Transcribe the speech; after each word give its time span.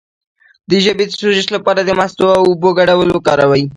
د 0.69 0.71
ژبې 0.85 1.03
د 1.07 1.11
سوزش 1.19 1.47
لپاره 1.55 1.81
د 1.83 1.89
مستو 1.99 2.25
او 2.37 2.43
اوبو 2.49 2.69
ګډول 2.79 3.09
وکاروئ 3.11 3.63